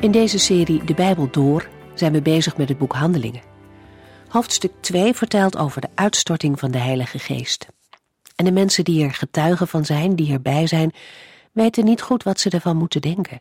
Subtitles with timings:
[0.00, 3.42] In deze serie De Bijbel Door zijn we bezig met het boek Handelingen.
[4.28, 7.66] Hoofdstuk 2 vertelt over de uitstorting van de Heilige Geest.
[8.36, 10.92] En de mensen die er getuigen van zijn, die erbij zijn,
[11.52, 13.40] weten niet goed wat ze ervan moeten denken.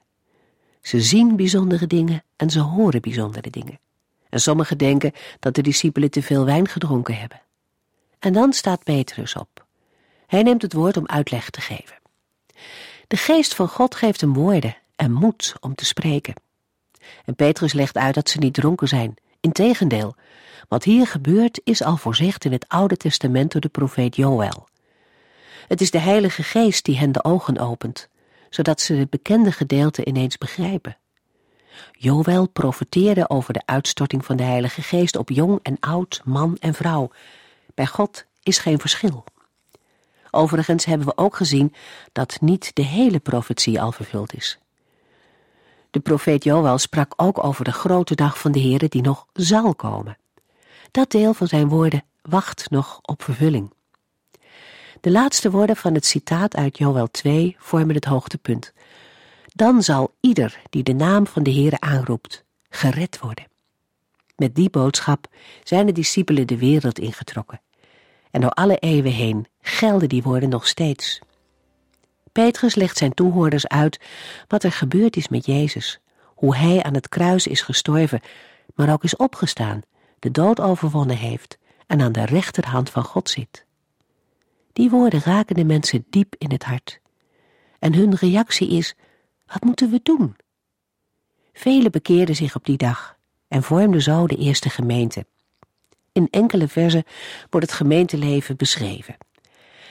[0.81, 3.79] Ze zien bijzondere dingen en ze horen bijzondere dingen.
[4.29, 7.41] En sommigen denken dat de discipelen te veel wijn gedronken hebben.
[8.19, 9.65] En dan staat Petrus op.
[10.27, 11.95] Hij neemt het woord om uitleg te geven.
[13.07, 16.45] De geest van God geeft hem woorden en moed om te spreken.
[17.25, 19.15] En Petrus legt uit dat ze niet dronken zijn.
[19.39, 20.15] Integendeel,
[20.67, 24.67] wat hier gebeurt is al voorzegd in het Oude Testament door de profeet Joël.
[25.67, 28.09] Het is de Heilige Geest die hen de ogen opent,
[28.49, 30.97] zodat ze het bekende gedeelte ineens begrijpen.
[31.91, 36.73] Joël profeteerde over de uitstorting van de Heilige Geest op jong en oud, man en
[36.73, 37.11] vrouw.
[37.73, 39.23] Bij God is geen verschil.
[40.31, 41.73] Overigens hebben we ook gezien
[42.11, 44.59] dat niet de hele profetie al vervuld is.
[45.97, 49.75] De profeet Joël sprak ook over de grote dag van de Heere die nog zal
[49.75, 50.17] komen.
[50.91, 53.73] Dat deel van zijn woorden wacht nog op vervulling.
[55.01, 58.73] De laatste woorden van het citaat uit Joël 2 vormen het hoogtepunt.
[59.45, 63.47] Dan zal ieder die de naam van de Heere aanroept, gered worden.
[64.35, 65.27] Met die boodschap
[65.63, 67.61] zijn de discipelen de wereld ingetrokken.
[68.31, 71.19] En door alle eeuwen heen gelden die woorden nog steeds.
[72.43, 73.99] Petrus legt zijn toehoorders uit
[74.47, 78.21] wat er gebeurd is met Jezus, hoe hij aan het kruis is gestorven,
[78.75, 79.81] maar ook is opgestaan,
[80.19, 83.65] de dood overwonnen heeft en aan de rechterhand van God zit.
[84.73, 86.99] Die woorden raken de mensen diep in het hart.
[87.79, 88.95] En hun reactie is:
[89.45, 90.35] wat moeten we doen?
[91.53, 93.17] Velen bekeerden zich op die dag
[93.47, 95.25] en vormden zo de eerste gemeente.
[96.11, 97.03] In enkele verzen
[97.49, 99.15] wordt het gemeenteleven beschreven.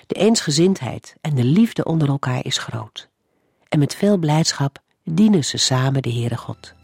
[0.07, 3.09] De eensgezindheid en de liefde onder elkaar is groot.
[3.69, 6.75] En met veel blijdschap dienen ze samen de Heere God.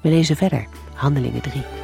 [0.00, 1.83] We lezen verder, Handelingen 3.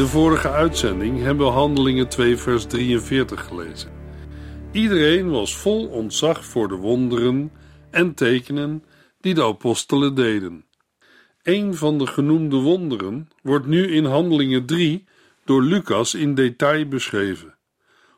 [0.00, 3.90] De vorige uitzending hebben we Handelingen 2, vers 43 gelezen.
[4.72, 7.52] Iedereen was vol ontzag voor de wonderen
[7.90, 8.84] en tekenen
[9.20, 10.64] die de apostelen deden.
[11.42, 15.04] Een van de genoemde wonderen wordt nu in Handelingen 3
[15.44, 17.54] door Lucas in detail beschreven,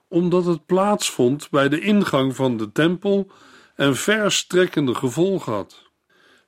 [0.08, 3.30] omdat het plaatsvond bij de ingang van de tempel
[3.76, 5.90] en verstrekkende gevolgen had.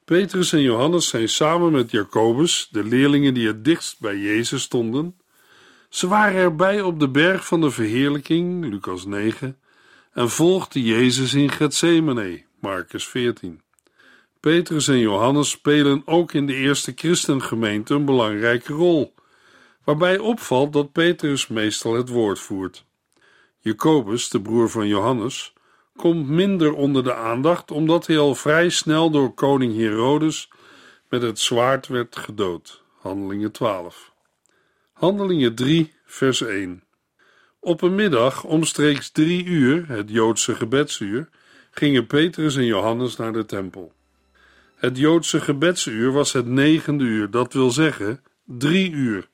[0.05, 5.23] Petrus en Johannes zijn samen met Jacobus, de leerlingen die het dichtst bij Jezus stonden.
[5.95, 9.59] Ze waren erbij op de berg van de verheerlijking, Lucas 9,
[10.13, 13.61] en volgden Jezus in Gethsemane, Marcus 14.
[14.41, 19.15] Petrus en Johannes spelen ook in de eerste christengemeente een belangrijke rol,
[19.85, 22.85] waarbij opvalt dat Petrus meestal het woord voert.
[23.59, 25.53] Jacobus, de broer van Johannes,
[25.97, 30.51] komt minder onder de aandacht omdat hij al vrij snel door koning Herodes
[31.09, 32.83] met het zwaard werd gedood.
[33.01, 34.14] Handelingen 12.
[35.05, 36.83] Handelingen 3, vers 1.
[37.61, 41.29] Op een middag omstreeks drie uur, het Joodse gebedsuur,
[41.71, 43.93] gingen Petrus en Johannes naar de tempel.
[44.75, 49.29] Het Joodse gebedsuur was het negende uur, dat wil zeggen drie uur.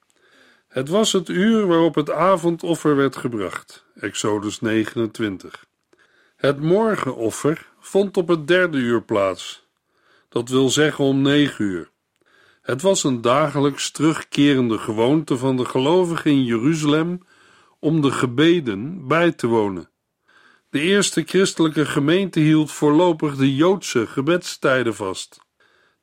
[0.69, 5.67] Het was het uur waarop het avondoffer werd gebracht, Exodus 29.
[6.37, 9.67] Het morgenoffer vond op het derde uur plaats,
[10.29, 11.91] dat wil zeggen om negen uur.
[12.61, 17.21] Het was een dagelijks terugkerende gewoonte van de gelovigen in Jeruzalem
[17.79, 19.91] om de gebeden bij te wonen.
[20.71, 25.41] De eerste christelijke gemeente hield voorlopig de Joodse gebedstijden vast.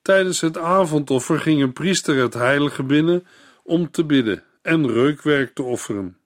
[0.01, 3.27] Tijdens het avondoffer ging een priester het heilige binnen
[3.63, 6.17] om te bidden en reukwerk te offeren.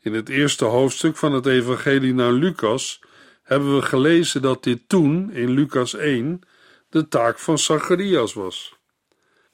[0.00, 3.00] In het eerste hoofdstuk van het Evangelie naar Lucas
[3.42, 6.40] hebben we gelezen dat dit toen, in Lucas 1,
[6.88, 8.77] de taak van Zacharias was.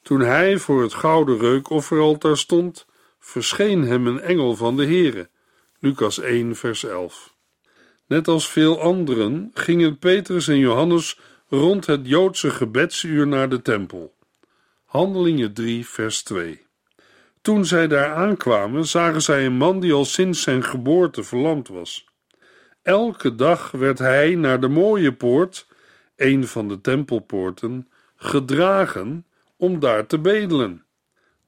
[0.04, 2.86] Toen hij voor het gouden reukofferaltaar stond,
[3.18, 5.28] verscheen hem een engel van de Heere.
[5.78, 7.34] Lucas 1, vers 11.
[8.06, 14.14] Net als veel anderen gingen Petrus en Johannes rond het Joodse gebedsuur naar de tempel.
[14.84, 16.66] Handelingen 3, vers 2.
[17.42, 22.08] Toen zij daar aankwamen, zagen zij een man die al sinds zijn geboorte verlamd was.
[22.82, 25.66] Elke dag werd hij naar de mooie poort,
[26.16, 29.26] een van de tempelpoorten, gedragen
[29.64, 30.84] om daar te bedelen.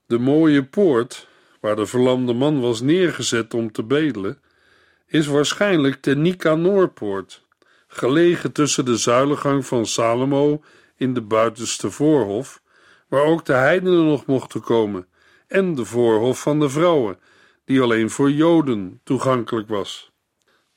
[0.07, 1.29] De mooie poort,
[1.61, 4.41] waar de verlamde man was neergezet om te bedelen,
[5.07, 7.47] is waarschijnlijk de Nikanoorpoort,
[7.89, 10.63] gelegen tussen de zuilengang van Salomo
[10.97, 12.63] in de buitenste voorhof,
[13.09, 15.07] waar ook de heidenen nog mochten komen,
[15.49, 17.19] en de voorhof van de vrouwen,
[17.65, 20.11] die alleen voor Joden toegankelijk was.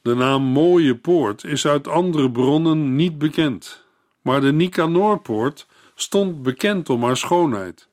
[0.01, 3.85] De naam Mooie Poort is uit andere bronnen niet bekend,
[4.21, 5.67] maar de Nikanoorpoort
[6.01, 7.89] stond bekend om haar schoonheid,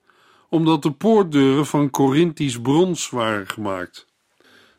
[0.48, 4.06] omdat de poortdeuren van Corinthisch brons waren gemaakt.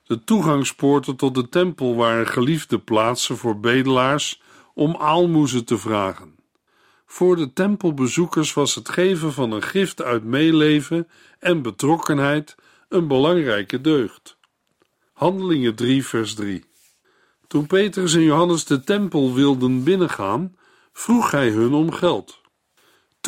[0.03, 4.41] De toegangspoorten tot de tempel waren geliefde plaatsen voor bedelaars
[4.73, 6.35] om aalmoezen te vragen.
[7.05, 11.07] Voor de tempelbezoekers was het geven van een gift uit meeleven
[11.39, 12.55] en betrokkenheid
[12.89, 14.37] een belangrijke deugd.
[15.13, 16.65] Handelingen 3, vers 3.
[17.47, 20.55] Toen Petrus en Johannes de tempel wilden binnengaan,
[20.93, 22.41] vroeg hij hun om geld.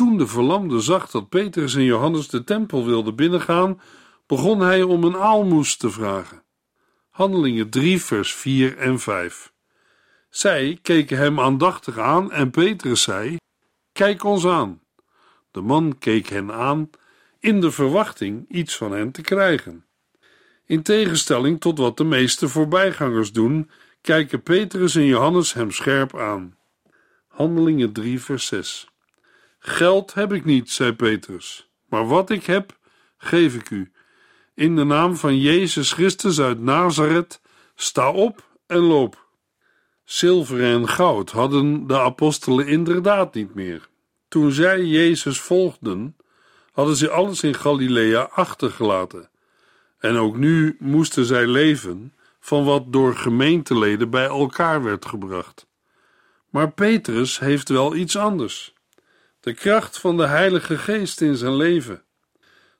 [0.00, 3.80] Toen de verlamde zag dat Petrus en Johannes de tempel wilden binnengaan,
[4.26, 6.42] begon hij om een aalmoes te vragen.
[7.10, 9.52] Handelingen 3, vers 4 en 5.
[10.30, 13.36] Zij keken hem aandachtig aan en Petrus zei:
[13.92, 14.80] Kijk ons aan.
[15.50, 16.90] De man keek hen aan
[17.38, 19.84] in de verwachting iets van hen te krijgen.
[20.66, 23.70] In tegenstelling tot wat de meeste voorbijgangers doen,
[24.00, 26.56] kijken Petrus en Johannes hem scherp aan.
[27.28, 28.89] Handelingen 3, vers 6.
[29.62, 32.78] Geld heb ik niet, zei Petrus, maar wat ik heb,
[33.16, 33.92] geef ik u.
[34.54, 37.40] In de naam van Jezus Christus uit Nazareth,
[37.74, 39.26] sta op en loop.
[40.04, 43.88] Zilver en goud hadden de apostelen inderdaad niet meer.
[44.28, 46.16] Toen zij Jezus volgden,
[46.72, 49.30] hadden ze alles in Galilea achtergelaten.
[49.98, 55.66] En ook nu moesten zij leven van wat door gemeenteleden bij elkaar werd gebracht.
[56.50, 58.74] Maar Petrus heeft wel iets anders:
[59.40, 62.02] de kracht van de Heilige Geest in zijn leven.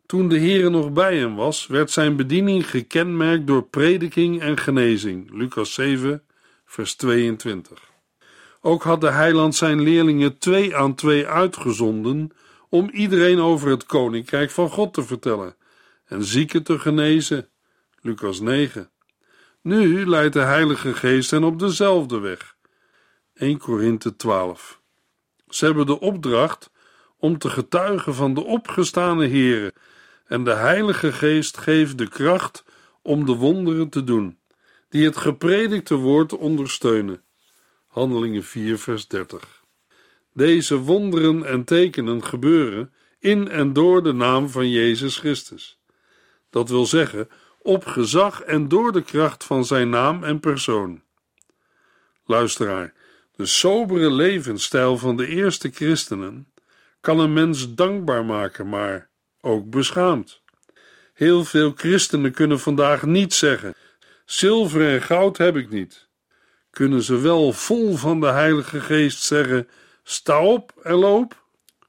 [0.06, 5.30] Toen de Heere nog bij hem was, werd zijn bediening gekenmerkt door prediking en genezing.
[5.32, 6.22] Lucas 7,
[6.64, 7.90] vers 22.
[8.60, 12.30] Ook had de heiland zijn leerlingen twee aan twee uitgezonden
[12.68, 15.56] om iedereen over het koninkrijk van God te vertellen
[16.04, 17.48] en zieken te genezen.
[18.00, 18.90] Lucas 9.
[19.62, 22.56] Nu leidt de Heilige Geest hen op dezelfde weg.
[23.34, 24.79] 1 Korinthe 12.
[25.50, 26.70] Ze hebben de opdracht
[27.18, 29.74] om te getuigen van de opgestane Here
[30.26, 32.64] en de Heilige Geest geeft de kracht
[33.02, 34.38] om de wonderen te doen,
[34.88, 37.22] die het gepredikte woord ondersteunen.
[37.86, 39.62] Handelingen 4, vers 30.
[40.32, 45.78] Deze wonderen en tekenen gebeuren in en door de naam van Jezus Christus.
[46.50, 47.28] Dat wil zeggen,
[47.62, 51.02] op gezag en door de kracht van zijn naam en persoon.
[52.24, 52.94] Luisteraar,
[53.40, 56.52] de sobere levensstijl van de eerste christenen
[57.00, 60.42] kan een mens dankbaar maken, maar ook beschaamd.
[61.14, 63.74] Heel veel christenen kunnen vandaag niet zeggen:
[64.24, 66.08] zilver en goud heb ik niet
[66.70, 69.68] kunnen ze wel vol van de Heilige Geest zeggen:
[70.02, 71.44] Sta op en loop.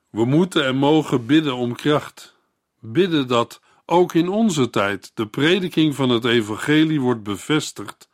[0.09, 2.35] We moeten en mogen bidden om kracht.
[2.79, 8.09] Bidden dat ook in onze tijd de prediking van het Evangelie wordt bevestigd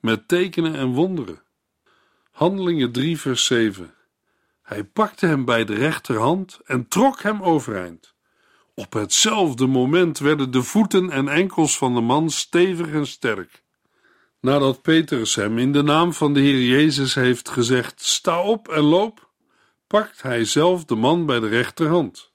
[0.00, 1.42] met tekenen en wonderen.
[2.34, 3.94] Handelingen 3, vers 7.
[4.62, 8.14] Hij pakte hem bij de rechterhand en trok hem overeind.
[8.74, 13.62] Op hetzelfde moment werden de voeten en enkels van de man stevig en sterk.
[14.40, 18.82] Nadat Petrus hem in de naam van de Heer Jezus heeft gezegd: Sta op en
[18.82, 19.30] loop,
[19.86, 22.32] pakt hij zelf de man bij de rechterhand.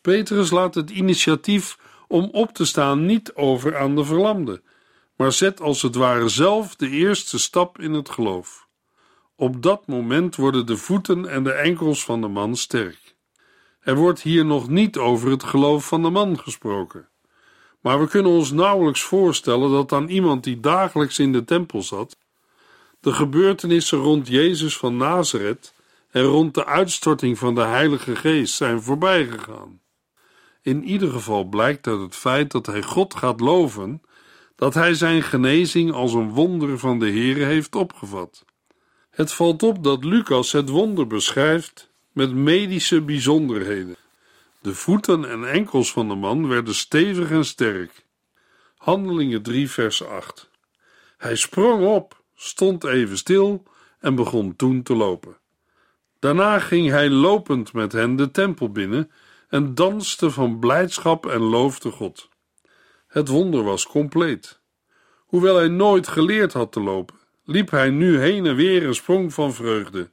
[0.00, 4.62] Petrus laat het initiatief om op te staan niet over aan de verlamde,
[5.16, 8.61] maar zet als het ware zelf de eerste stap in het geloof.
[9.42, 13.14] Op dat moment worden de voeten en de enkels van de man sterk.
[13.80, 17.08] Er wordt hier nog niet over het geloof van de man gesproken.
[17.80, 22.16] Maar we kunnen ons nauwelijks voorstellen dat aan iemand die dagelijks in de tempel zat,
[23.00, 25.74] de gebeurtenissen rond Jezus van Nazareth
[26.10, 29.80] en rond de uitstorting van de Heilige Geest zijn voorbijgegaan.
[30.60, 34.02] In ieder geval blijkt uit het feit dat hij God gaat loven
[34.56, 38.44] dat hij zijn genezing als een wonder van de Heere heeft opgevat.
[39.12, 43.96] Het valt op dat Lucas het wonder beschrijft met medische bijzonderheden.
[44.60, 48.06] De voeten en enkels van de man werden stevig en sterk.
[48.76, 50.50] Handelingen 3, vers 8.
[51.18, 53.62] Hij sprong op, stond even stil
[54.00, 55.36] en begon toen te lopen.
[56.18, 59.10] Daarna ging hij lopend met hen de tempel binnen
[59.48, 62.28] en danste van blijdschap en loofde God.
[63.06, 64.60] Het wonder was compleet.
[65.18, 69.34] Hoewel hij nooit geleerd had te lopen, liep hij nu heen en weer en sprong
[69.34, 70.10] van vreugde.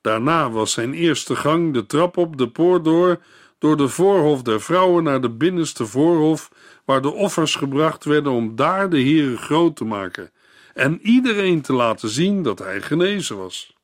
[0.00, 3.22] Daarna was zijn eerste gang de trap op de poort door,
[3.58, 6.50] door de voorhof der vrouwen naar de binnenste voorhof,
[6.84, 10.30] waar de offers gebracht werden om daar de Heere groot te maken
[10.74, 13.74] en iedereen te laten zien dat hij genezen was.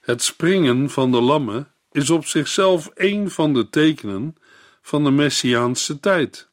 [0.00, 4.36] Het springen van de lammen is op zichzelf een van de tekenen
[4.82, 6.48] van de Messiaanse tijd.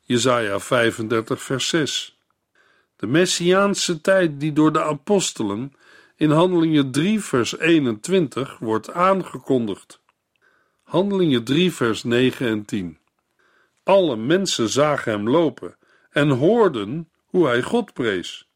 [0.00, 2.19] Jesaja 35 vers 6
[3.00, 5.72] De Messiaanse tijd die door de apostelen
[6.16, 10.02] in Handelingen 3 vers 21 wordt aangekondigd.
[10.82, 12.98] Handelingen 3 vers 9 en 10
[13.82, 15.76] Alle mensen zagen hem lopen
[16.10, 18.48] en hoorden hoe hij God prees.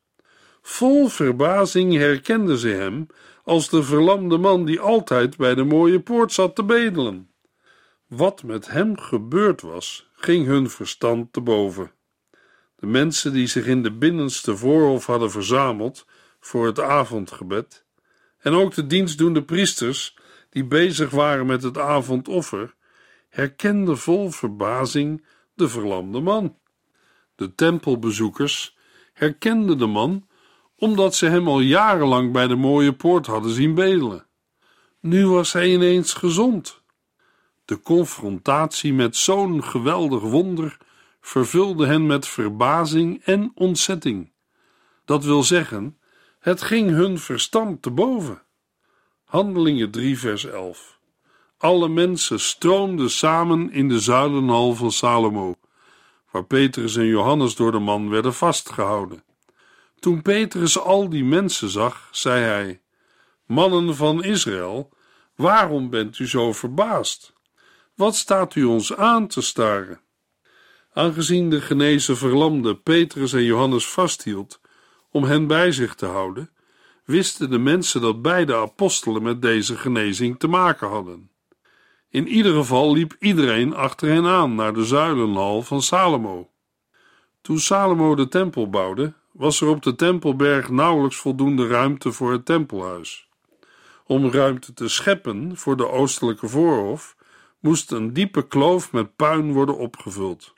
[0.62, 3.06] Vol verbazing herkenden ze hem
[3.44, 7.30] als de verlamde man die altijd bij de mooie poort zat te bedelen.
[8.06, 11.92] Wat met hem gebeurd was, ging hun verstand te boven.
[12.84, 16.06] De mensen die zich in de binnenste voorhof hadden verzameld
[16.40, 17.84] voor het avondgebed,
[18.38, 20.16] en ook de dienstdoende priesters
[20.50, 22.74] die bezig waren met het avondoffer,
[23.28, 25.24] herkenden vol verbazing
[25.54, 26.58] de verlamde man.
[27.34, 28.76] De tempelbezoekers
[29.12, 30.26] herkenden de man
[30.76, 34.26] omdat ze hem al jarenlang bij de mooie poort hadden zien bedelen.
[35.00, 36.82] Nu was hij ineens gezond.
[37.64, 40.78] De confrontatie met zo'n geweldig wonder
[41.24, 44.32] vervulde hen met verbazing en ontzetting.
[45.04, 45.98] Dat wil zeggen,
[46.38, 48.42] het ging hun verstand te boven.
[49.24, 50.98] Handelingen 3, vers 11.
[51.58, 55.54] Alle mensen stroomden samen in de zuilenhal van Salomo,
[56.30, 59.24] waar Petrus en Johannes door de man werden vastgehouden.
[59.98, 62.80] Toen Petrus al die mensen zag, zei hij:
[63.46, 64.90] Mannen van Israël,
[65.36, 67.32] waarom bent u zo verbaasd?
[67.94, 70.03] Wat staat u ons aan te staren?
[70.94, 74.60] Aangezien de genezen verlamde Petrus en Johannes vasthield
[75.10, 76.50] om hen bij zich te houden,
[77.04, 81.30] wisten de mensen dat beide apostelen met deze genezing te maken hadden.
[82.10, 86.50] In ieder geval liep iedereen achter hen aan naar de zuilenhal van Salomo.
[87.40, 92.44] Toen Salomo de tempel bouwde, was er op de Tempelberg nauwelijks voldoende ruimte voor het
[92.44, 93.28] tempelhuis.
[94.06, 97.16] Om ruimte te scheppen voor de oostelijke voorhof
[97.60, 100.52] moest een diepe kloof met puin worden opgevuld.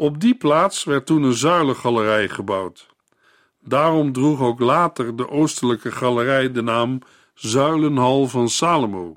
[0.00, 2.86] Op die plaats werd toen een zuilengalerij gebouwd.
[3.60, 6.98] Daarom droeg ook later de oostelijke galerij de naam
[7.34, 9.16] Zuilenhal van Salomo.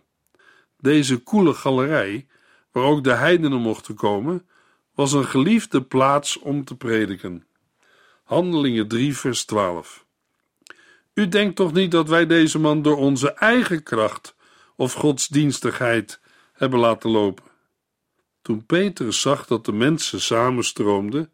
[0.80, 2.28] Deze koele galerij,
[2.72, 4.48] waar ook de heidenen mochten komen,
[4.96, 7.46] was een geliefde plaats om te prediken.
[8.24, 10.06] Handelingen 3, vers 12.
[11.14, 14.36] U denkt toch niet dat wij deze man door onze eigen kracht
[14.76, 16.20] of godsdienstigheid
[16.54, 17.53] hebben laten lopen?
[18.44, 21.32] Toen Petrus zag dat de mensen samenstroomden,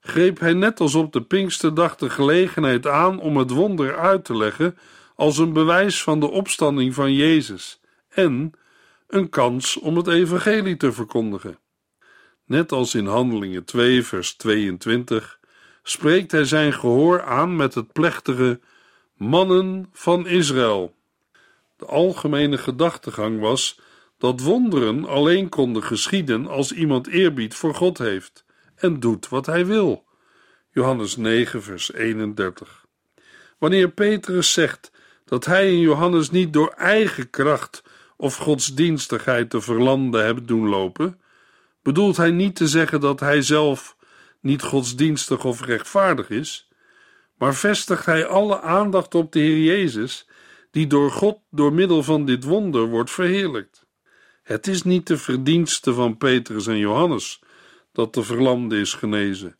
[0.00, 4.36] greep hij net als op de Pinksterdag de gelegenheid aan om het wonder uit te
[4.36, 4.78] leggen
[5.14, 8.52] als een bewijs van de opstanding van Jezus en
[9.06, 11.58] een kans om het evangelie te verkondigen.
[12.44, 15.38] Net als in Handelingen 2, vers 22
[15.82, 18.60] spreekt hij zijn gehoor aan met het plechtige
[19.16, 20.94] mannen van Israël.
[21.76, 23.80] De algemene gedachtegang was
[24.24, 28.44] dat wonderen alleen konden geschieden als iemand eerbied voor God heeft
[28.76, 30.04] en doet wat hij wil.
[30.70, 32.86] Johannes 9, vers 31.
[33.58, 34.92] Wanneer Petrus zegt
[35.24, 37.82] dat hij en Johannes niet door eigen kracht
[38.16, 41.20] of godsdienstigheid de verlanden hebben doen lopen,
[41.82, 43.96] bedoelt hij niet te zeggen dat hij zelf
[44.40, 46.68] niet godsdienstig of rechtvaardig is,
[47.38, 50.28] maar vestigt hij alle aandacht op de Heer Jezus,
[50.70, 53.83] die door God door middel van dit wonder wordt verheerlijkt.
[54.44, 57.40] Het is niet de verdienste van Petrus en Johannes
[57.92, 59.56] dat de verlamde is genezen,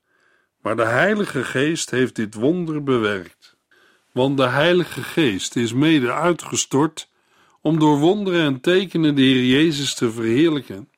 [0.60, 3.56] maar de Heilige Geest heeft dit wonder bewerkt.
[4.12, 7.08] Want de Heilige Geest is mede uitgestort
[7.60, 10.88] om door wonderen en tekenen de Heer Jezus te verheerlijken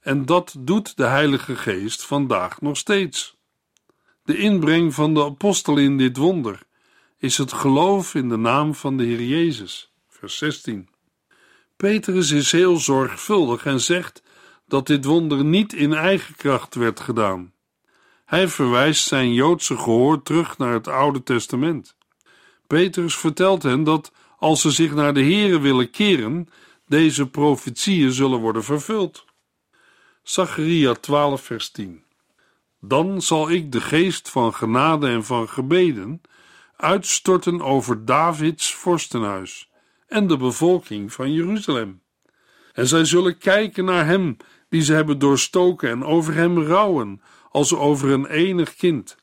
[0.00, 3.36] en dat doet de Heilige Geest vandaag nog steeds.
[4.24, 6.62] De inbreng van de apostel in dit wonder
[7.18, 9.92] is het geloof in de naam van de Heer Jezus.
[10.08, 10.88] Vers 16.
[11.76, 14.22] Petrus is heel zorgvuldig en zegt
[14.66, 17.52] dat dit wonder niet in eigen kracht werd gedaan.
[18.24, 21.96] Hij verwijst zijn Joodse gehoor terug naar het Oude Testament.
[22.66, 26.48] Petrus vertelt hen dat als ze zich naar de Here willen keren,
[26.86, 29.24] deze profetieën zullen worden vervuld.
[30.22, 32.04] Zacharia 12 vers 10
[32.80, 36.20] Dan zal ik de geest van genade en van gebeden
[36.76, 39.70] uitstorten over Davids vorstenhuis
[40.06, 42.02] en de bevolking van Jeruzalem.
[42.72, 44.36] En zij zullen kijken naar hem
[44.68, 49.16] die ze hebben doorstoken en over hem rouwen als over een enig kind.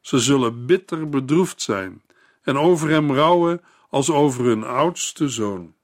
[0.00, 2.02] Ze zullen bitter bedroefd zijn
[2.42, 5.74] en over hem rouwen als over hun oudste zoon.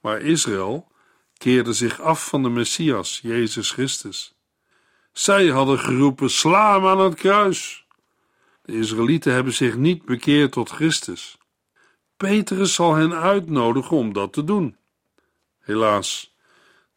[0.00, 0.92] Maar Israël
[1.38, 4.34] keerde zich af van de Messias, Jezus Christus.
[5.12, 7.86] Zij hadden geroepen: sla hem aan het kruis.
[8.62, 11.38] De Israëlieten hebben zich niet bekeerd tot Christus.
[12.16, 14.76] Petrus zal hen uitnodigen om dat te doen.
[15.58, 16.36] Helaas,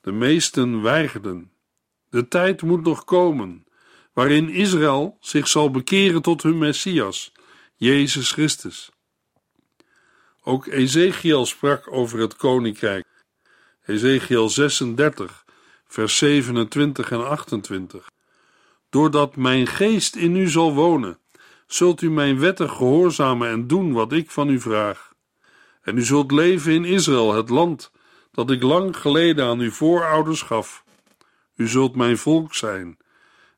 [0.02, 1.52] de meesten weigerden.
[2.10, 3.66] De tijd moet nog komen
[4.14, 7.32] waarin Israël zich zal bekeren tot hun Messias,
[7.76, 8.90] Jezus Christus.
[10.44, 13.06] Ook Ezekiel sprak over het koninkrijk.
[13.86, 15.46] Ezekiel 36,
[15.88, 18.10] vers 27 en 28.
[18.90, 21.20] Doordat mijn geest in u zal wonen,
[21.68, 25.09] zult u mijn wetten gehoorzamen en doen wat ik van u vraag.
[25.90, 27.92] En u zult leven in Israël, het land
[28.32, 30.84] dat ik lang geleden aan uw voorouders gaf.
[31.56, 32.98] U zult mijn volk zijn,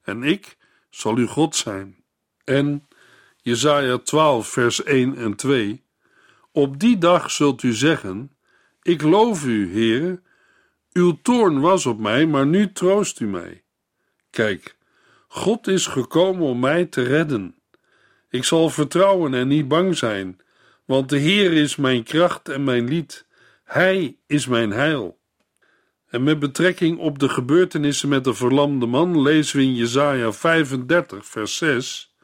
[0.01, 0.57] en ik
[0.89, 2.03] zal uw God zijn.
[2.43, 2.87] En
[3.41, 5.83] Jesaja 12, vers 1 en 2.
[6.51, 8.31] Op die dag zult u zeggen:
[8.81, 10.21] Ik loof u, Heere.
[10.93, 13.63] Uw toorn was op mij, maar nu troost u mij.
[14.29, 14.77] Kijk,
[15.27, 17.55] God is gekomen om mij te redden.
[18.29, 20.39] Ik zal vertrouwen en niet bang zijn,
[20.91, 23.25] want de Heer is mijn kracht en mijn lied.
[23.63, 25.19] Hij is mijn heil.
[26.09, 31.25] En met betrekking op de gebeurtenissen met de verlamde man lezen we in Jesaja 35,
[31.25, 32.15] vers 6: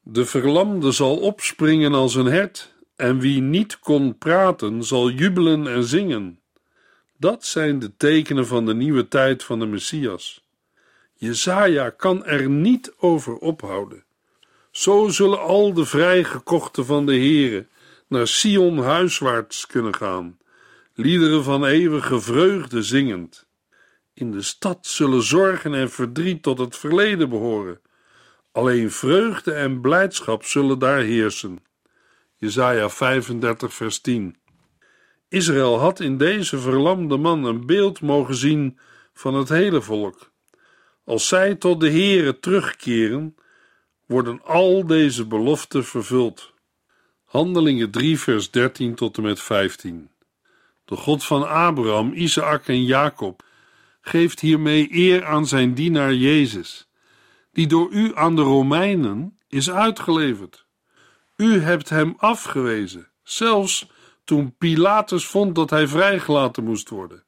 [0.00, 5.84] De verlamde zal opspringen als een hert, en wie niet kon praten, zal jubelen en
[5.84, 6.40] zingen.
[7.16, 10.44] Dat zijn de tekenen van de nieuwe tijd van de Messias.
[11.14, 14.04] Jezaja kan er niet over ophouden.
[14.70, 17.66] Zo zullen al de vrijgekochten van de Here
[18.08, 20.38] naar Sion huiswaarts kunnen gaan,
[20.94, 23.46] liederen van eeuwige vreugde zingend.
[24.14, 27.80] In de stad zullen zorgen en verdriet tot het verleden behoren.
[28.52, 31.58] Alleen vreugde en blijdschap zullen daar heersen.
[32.36, 34.36] Jesaja 35 vers 10
[35.28, 38.78] Israël had in deze verlamde man een beeld mogen zien
[39.12, 40.32] van het hele volk.
[41.04, 43.36] Als zij tot de Here terugkeren,
[44.06, 46.52] worden al deze beloften vervuld.
[47.28, 50.10] Handelingen 3 vers 13 tot en met 15
[50.84, 53.42] De God van Abraham, Isaac en Jacob
[54.00, 56.88] geeft hiermee eer aan zijn dienaar Jezus,
[57.52, 60.66] die door u aan de Romeinen is uitgeleverd.
[61.36, 63.90] U hebt hem afgewezen, zelfs
[64.24, 67.24] toen Pilatus vond dat hij vrijgelaten moest worden.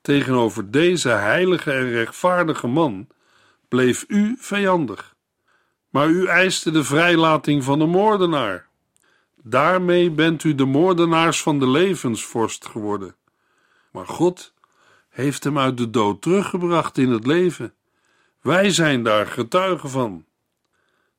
[0.00, 3.08] Tegenover deze heilige en rechtvaardige man
[3.68, 5.14] bleef u vijandig.
[5.88, 8.69] Maar u eiste de vrijlating van de moordenaar.
[9.42, 13.16] Daarmee bent u de moordenaars van de levensvorst geworden.
[13.92, 14.54] Maar God
[15.08, 17.74] heeft hem uit de dood teruggebracht in het leven.
[18.40, 20.24] Wij zijn daar getuigen van.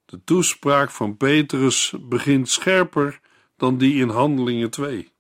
[0.06, 3.20] De toespraak van Petrus begint scherper
[3.58, 5.12] dan die in Handelingen 2.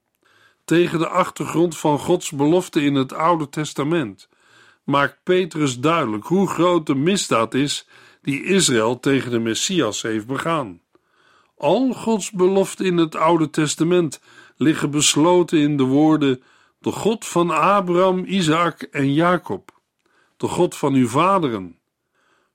[0.66, 4.30] Tegen de achtergrond van Gods belofte in het Oude Testament
[4.84, 7.88] maakt Petrus duidelijk hoe groot de misdaad is
[8.22, 10.82] die Israël tegen de Messias heeft begaan.
[11.62, 14.19] Al Gods beloften in het Oude Testament
[14.58, 16.43] liggen besloten in de woorden:
[16.80, 19.80] de God van Abraham, Isaac en Jacob,
[20.38, 21.78] de God van uw vaderen.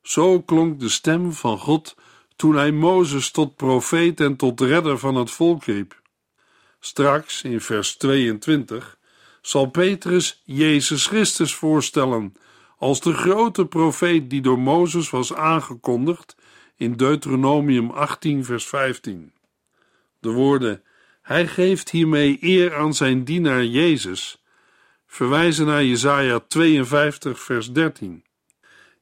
[0.02, 1.94] Zo klonk de stem van God
[2.36, 6.02] toen hij Mozes tot profeet en tot redder van het volk riep.
[6.80, 8.98] Straks, in vers 22,
[9.40, 12.34] zal Petrus Jezus Christus voorstellen
[12.78, 16.36] als de grote profeet die door Mozes was aangekondigd
[16.76, 19.32] in Deuteronomium 18, vers 15.
[20.20, 20.82] De woorden:
[21.22, 24.42] Hij geeft hiermee eer aan zijn dienaar Jezus,
[25.06, 28.24] verwijzen naar Jesaja 52, vers 13.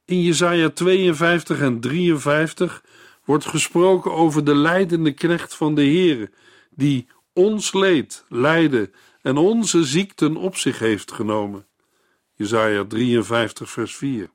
[0.04, 2.82] In Jesaja 52 en 53
[3.24, 6.30] wordt gesproken over de leidende knecht van de Heere,
[6.70, 11.66] die ons leed, lijden en onze ziekten op zich heeft genomen.
[12.34, 14.30] Jesaja 53 vers 4.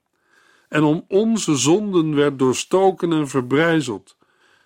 [0.70, 4.18] En om onze zonden werd doorstoken en verbrijzeld.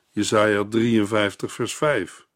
[0.10, 2.28] Jesaja 53 vers 5.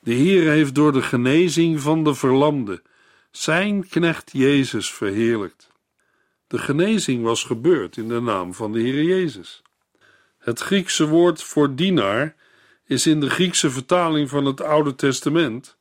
[0.00, 2.82] De Heer heeft door de genezing van de verlamde
[3.30, 5.72] zijn knecht Jezus verheerlijkt.
[6.46, 9.62] De genezing was gebeurd in de naam van de Heer Jezus.
[10.38, 12.36] Het Griekse woord voor dienaar
[12.84, 15.76] is in de Griekse vertaling van het Oude Testament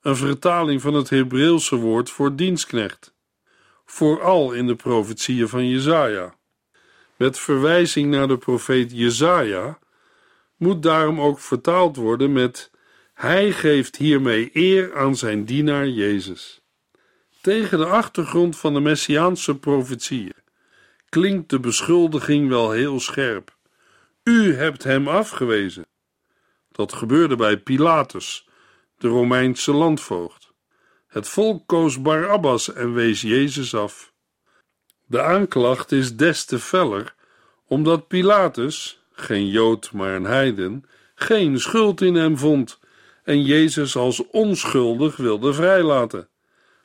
[0.00, 3.14] een vertaling van het Hebreeuwse woord voor dienstknecht,
[3.84, 6.34] vooral in de profetieën van Jesaja.
[7.16, 9.78] Met verwijzing naar de profeet Jesaja
[10.56, 12.70] moet daarom ook vertaald worden met
[13.14, 16.60] hij geeft hiermee eer aan zijn dienaar Jezus.
[17.40, 20.34] Tegen de achtergrond van de messiaanse profetieën
[21.08, 23.56] klinkt de beschuldiging wel heel scherp.
[24.22, 25.86] U hebt hem afgewezen.
[26.72, 28.48] Dat gebeurde bij Pilatus,
[28.98, 30.52] de Romeinse landvoogd.
[31.06, 34.12] Het volk koos Barabbas en wees Jezus af.
[35.08, 37.14] De aanklacht is des te feller,
[37.66, 42.78] omdat Pilatus, geen Jood maar een heiden, geen schuld in hem vond
[43.24, 46.28] en Jezus als onschuldig wilde vrijlaten.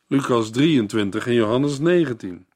[0.08, 2.48] Lucas 23 en Johannes 19.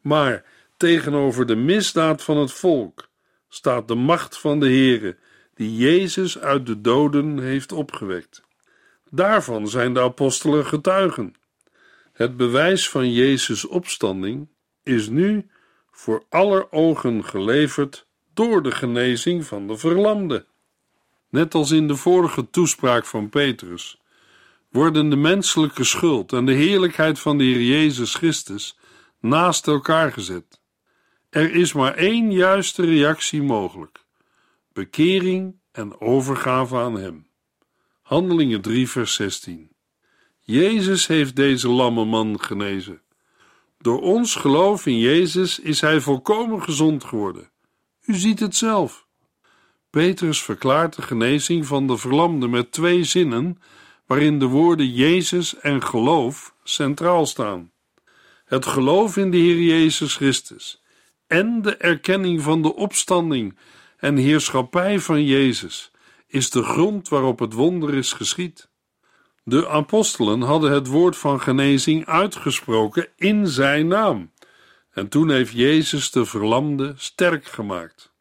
[0.00, 0.44] Maar
[0.76, 3.08] tegenover de misdaad van het volk
[3.48, 5.16] staat de macht van de Heere,
[5.54, 8.42] die Jezus uit de doden heeft opgewekt.
[9.10, 11.34] Daarvan zijn de apostelen getuigen.
[12.12, 14.48] Het bewijs van Jezus' opstanding
[14.82, 15.46] is nu
[15.90, 20.46] voor aller ogen geleverd door de genezing van de verlamde.
[21.28, 24.00] Net als in de vorige toespraak van Petrus
[24.70, 28.78] worden de menselijke schuld en de heerlijkheid van de Heer Jezus Christus
[29.20, 30.60] naast elkaar gezet.
[31.30, 34.04] Er is maar één juiste reactie mogelijk:
[34.72, 37.26] bekering en overgave aan Hem.
[38.02, 39.70] Handelingen 3, vers 16.
[40.40, 43.00] Jezus heeft deze lamme man genezen.
[43.82, 47.50] Door ons geloof in Jezus is hij volkomen gezond geworden.
[48.04, 49.06] U ziet het zelf.
[49.90, 53.58] Petrus verklaart de genezing van de verlamde met twee zinnen,
[54.06, 57.72] waarin de woorden Jezus en geloof centraal staan.
[58.44, 60.82] Het geloof in de Heer Jezus Christus
[61.26, 63.58] en de erkenning van de opstanding
[63.96, 65.90] en heerschappij van Jezus
[66.26, 68.70] is de grond waarop het wonder is geschied.
[69.44, 74.30] De apostelen hadden het woord van genezing uitgesproken in zijn naam,
[74.90, 78.12] en toen heeft Jezus de verlamde sterk gemaakt.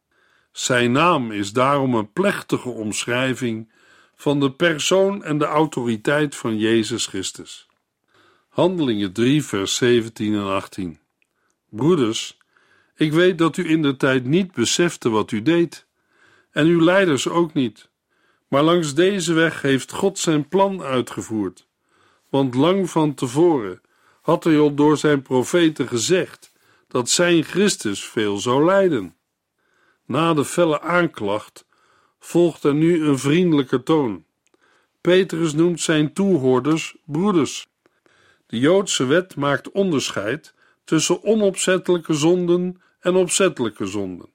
[0.51, 3.71] Zijn naam is daarom een plechtige omschrijving
[4.15, 7.67] van de persoon en de autoriteit van Jezus Christus.
[8.49, 10.99] Handelingen 3, vers 17 en 18.
[11.69, 12.37] Broeders,
[12.95, 15.85] ik weet dat u in de tijd niet besefte wat u deed,
[16.51, 17.89] en uw leiders ook niet.
[18.51, 21.67] Maar langs deze weg heeft God zijn plan uitgevoerd.
[22.29, 23.81] Want lang van tevoren
[24.21, 26.51] had hij al door zijn profeten gezegd
[26.87, 29.15] dat zijn Christus veel zou lijden.
[30.05, 31.65] Na de felle aanklacht
[32.19, 34.25] volgt er nu een vriendelijke toon.
[35.01, 37.69] Petrus noemt zijn toehoorders broeders.
[38.47, 44.29] De Joodse wet maakt onderscheid tussen onopzettelijke zonden en opzettelijke zonden.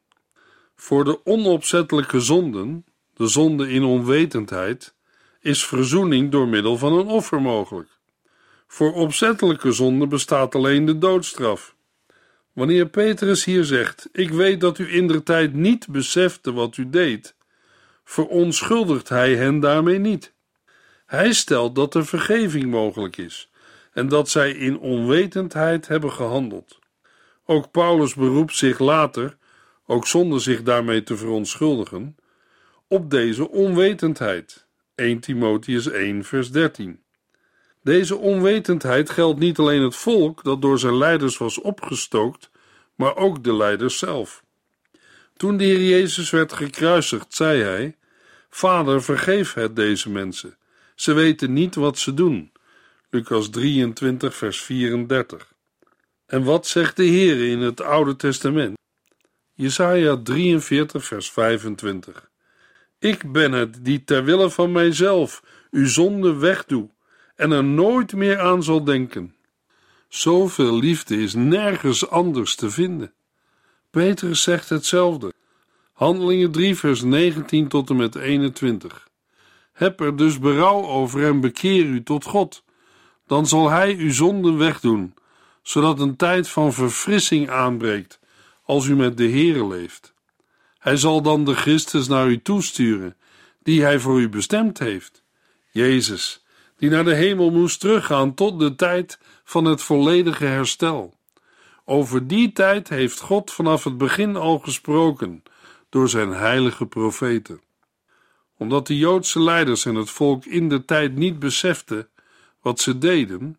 [0.75, 2.85] Voor de onopzettelijke zonden
[3.17, 4.95] de zonde in onwetendheid,
[5.41, 7.89] is verzoening door middel van een offer mogelijk.
[8.67, 11.75] Voor opzettelijke zonde bestaat alleen de doodstraf.
[12.53, 16.91] Wanneer Petrus hier zegt: Ik weet dat u in der tijd niet besefte wat u
[16.91, 17.35] deed,
[18.05, 20.33] verontschuldigt hij hen daarmee niet.
[21.07, 23.51] Hij stelt dat er vergeving mogelijk is
[23.93, 26.79] en dat zij in onwetendheid hebben gehandeld.
[27.45, 29.37] Ook Paulus beroept zich later,
[29.87, 32.17] ook zonder zich daarmee te verontschuldigen,
[32.89, 34.67] op deze onwetendheid.
[34.95, 37.01] 1 Timotheus 1, vers 13.
[37.83, 42.51] Deze onwetendheid geldt niet alleen het volk dat door zijn leiders was opgestookt,
[42.95, 44.45] maar ook de leiders zelf.
[45.37, 47.97] Toen de Heer Jezus werd gekruisigd, zei hij:
[48.51, 50.57] Vader, vergeef het deze mensen.
[50.95, 52.53] Ze weten niet wat ze doen.
[53.11, 55.53] Lucas 23, vers 34.
[56.27, 58.79] En wat zegt de Heer in het Oude Testament?
[59.55, 62.26] Jesaja 43, vers 25.
[63.07, 66.89] Ik ben het die ter wille van mijzelf uw zonde wegdoe
[67.37, 69.35] en er nooit meer aan zal denken.
[70.09, 73.13] Zoveel liefde is nergens anders te vinden.
[73.91, 75.33] Petrus zegt hetzelfde.
[75.93, 79.09] Handelingen 3, vers 19 tot en met 21.
[79.73, 82.65] Heb er dus berouw over en bekeer u tot God.
[83.27, 85.15] Dan zal Hij uw zonden wegdoen,
[85.63, 88.21] zodat een tijd van verfrissing aanbreekt
[88.65, 90.15] als u met de Heere leeft.
[90.87, 93.17] Hij zal dan de Christus naar u toesturen,
[93.63, 95.23] die hij voor u bestemd heeft.
[95.71, 96.45] Jezus,
[96.77, 101.15] die naar de hemel moest teruggaan tot de tijd van het volledige herstel.
[101.85, 105.43] Over die tijd heeft God vanaf het begin al gesproken
[105.89, 107.61] door zijn heilige profeten.
[108.57, 112.09] Omdat de Joodse leiders en het volk in de tijd niet beseften
[112.61, 113.59] wat ze deden,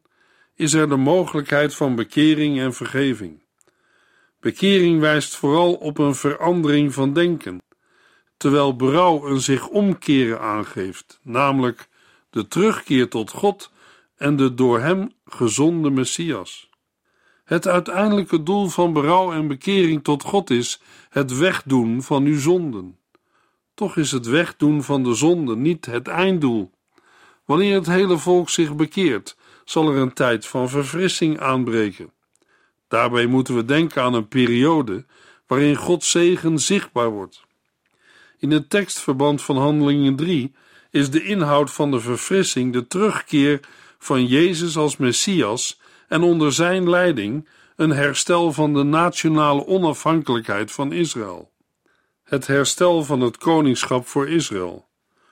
[0.55, 3.45] is er de mogelijkheid van bekering en vergeving.
[4.47, 7.61] Bekering wijst vooral op een verandering van denken
[8.37, 11.89] terwijl berouw een zich omkeren aangeeft, namelijk
[12.29, 13.71] de terugkeer tot God
[14.15, 16.69] en de door hem gezonde Messias.
[17.43, 22.97] Het uiteindelijke doel van berouw en bekering tot God is het wegdoen van uw zonden.
[23.73, 26.71] Toch is het wegdoen van de zonde niet het einddoel.
[27.45, 32.15] Wanneer het hele volk zich bekeert, zal er een tijd van verfrissing aanbreken.
[32.87, 35.05] Daarbij moeten we denken aan een periode
[35.47, 37.45] waarin Gods zegen zichtbaar wordt.
[38.39, 40.55] In het tekstverband van Handelingen 3
[40.91, 43.59] is de inhoud van de verfrissing de terugkeer
[43.99, 50.91] van Jezus als Messias en onder zijn leiding een herstel van de nationale onafhankelijkheid van
[50.91, 51.51] Israël.
[52.23, 54.87] Het herstel van het koningschap voor Israël.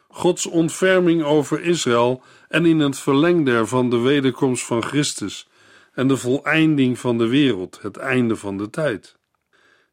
[0.07, 5.47] Gods ontferming over Israël en in het verleng daarvan de wederkomst van Christus
[5.95, 9.17] en de voleinding van de wereld, het einde van de tijd.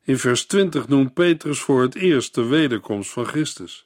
[0.04, 3.84] In vers 20 noemt Petrus voor het eerst de wederkomst van Christus.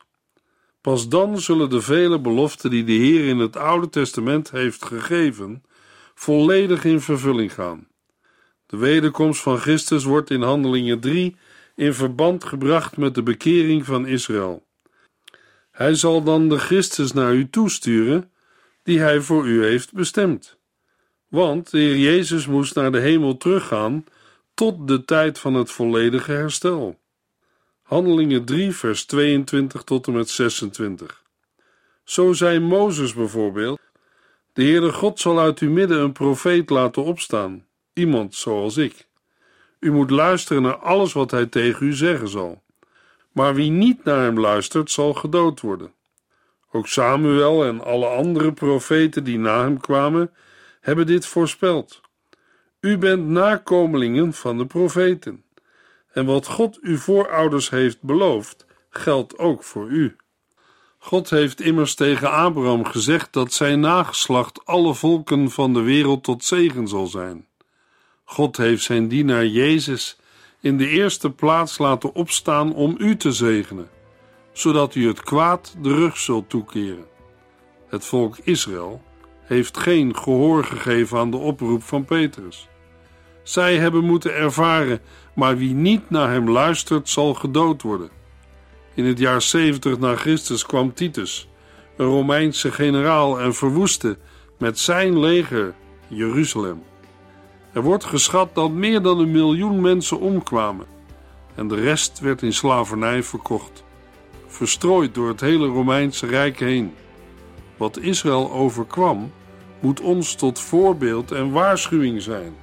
[0.81, 5.63] Pas dan zullen de vele beloften die de Heer in het Oude Testament heeft gegeven,
[6.15, 7.89] volledig in vervulling gaan.
[8.67, 11.37] De wederkomst van Christus wordt in Handelingen 3
[11.75, 14.67] in verband gebracht met de bekering van Israël.
[15.71, 18.31] Hij zal dan de Christus naar u toesturen,
[18.83, 20.56] die hij voor u heeft bestemd.
[21.29, 24.05] Want de Heer Jezus moest naar de hemel teruggaan
[24.55, 26.99] tot de tijd van het volledige herstel.
[27.83, 31.23] Handelingen 3, vers 22 tot en met 26.
[32.05, 33.81] Zo zei Mozes bijvoorbeeld:
[34.53, 39.07] De Heere God zal uit uw midden een profeet laten opstaan, iemand zoals ik.
[39.79, 42.63] U moet luisteren naar alles wat hij tegen u zeggen zal.
[43.33, 45.93] Maar wie niet naar hem luistert, zal gedood worden.
[46.73, 50.31] Ook Samuel en alle andere profeten die na hem kwamen,
[50.87, 52.01] hebben dit voorspeld.
[52.81, 55.45] U bent nakomelingen van de profeten.
[56.13, 60.17] En wat God uw voorouders heeft beloofd, geldt ook voor u.
[60.99, 66.45] God heeft immers tegen Abraham gezegd dat zijn nageslacht alle volken van de wereld tot
[66.45, 67.47] zegen zal zijn.
[68.25, 70.19] God heeft zijn dienaar Jezus
[70.61, 73.89] in de eerste plaats laten opstaan om u te zegenen,
[74.53, 77.07] zodat u het kwaad de rug zult toekeren.
[77.89, 79.06] Het volk Israël
[79.47, 82.69] heeft geen gehoor gegeven aan de oproep van Petrus.
[83.43, 85.01] Zij hebben moeten ervaren,
[85.35, 88.11] maar wie niet naar hem luistert, zal gedood worden.
[88.95, 91.49] In het jaar 70 na Christus kwam Titus,
[91.97, 94.19] een Romeinse generaal, en verwoestte
[94.59, 95.75] met zijn leger
[96.09, 96.83] Jeruzalem.
[97.73, 100.87] Er wordt geschat dat meer dan een miljoen mensen omkwamen
[101.57, 103.85] en de rest werd in slavernij verkocht,
[104.47, 106.95] verstrooid door het hele Romeinse Rijk heen.
[107.77, 109.33] Wat Israël overkwam,
[109.81, 112.55] moet ons tot voorbeeld en waarschuwing zijn.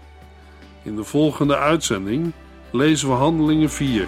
[0.83, 2.31] In de volgende uitzending
[2.71, 4.07] lezen we Handelingen 4.